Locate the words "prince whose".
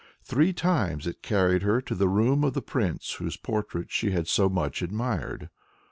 2.63-3.37